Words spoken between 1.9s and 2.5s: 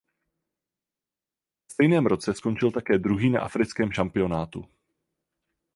roce